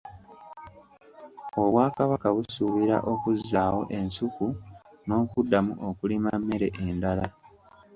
Obwakabaka 1.61 2.27
busuubira 2.35 2.97
okuzzaawo 3.11 3.81
ensuku 3.97 4.45
n’okuddamu 5.05 5.73
okulima 5.89 6.29
emmere 6.37 6.67
endala. 6.85 7.25